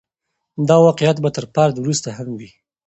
دا 0.67 0.75
واقعیت 0.85 1.17
به 1.23 1.29
تر 1.35 1.43
فرد 1.55 1.75
وروسته 1.77 2.09
هم 2.17 2.27
وي. 2.39 2.49